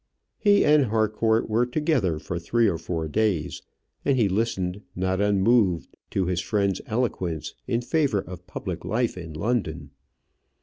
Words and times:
He 0.39 0.65
and 0.65 0.85
Harcourt 0.85 1.47
were 1.47 1.67
together 1.67 2.17
for 2.17 2.39
three 2.39 2.67
or 2.67 2.79
four 2.79 3.07
days, 3.07 3.61
and 4.03 4.17
he 4.17 4.27
listened 4.27 4.81
not 4.95 5.21
unmoved 5.21 5.95
to 6.09 6.25
his 6.25 6.41
friend's 6.41 6.81
eloquence 6.87 7.53
in 7.67 7.81
favour 7.81 8.21
of 8.21 8.47
public 8.47 8.83
life 8.83 9.15
in 9.15 9.33
London. 9.33 9.91